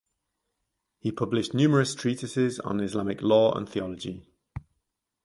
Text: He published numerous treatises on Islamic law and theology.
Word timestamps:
He 0.97 1.11
published 1.11 1.53
numerous 1.53 1.93
treatises 1.93 2.59
on 2.61 2.79
Islamic 2.79 3.21
law 3.21 3.51
and 3.55 3.69
theology. 3.69 4.25